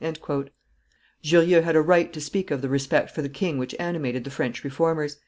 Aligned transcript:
Jurieu 1.21 1.61
had 1.61 1.75
a 1.75 1.81
right 1.83 2.11
to 2.11 2.19
speak 2.19 2.49
of 2.49 2.63
the 2.63 2.69
respect 2.69 3.11
for 3.11 3.21
the 3.21 3.29
king 3.29 3.59
which 3.59 3.75
animated 3.77 4.23
the 4.23 4.31
French 4.31 4.63
Reformers. 4.63 5.17